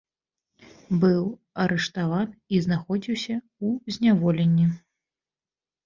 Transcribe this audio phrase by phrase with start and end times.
[1.03, 1.19] Быў
[1.65, 4.67] арыштаваны і знаходзіўся ў зняволенні.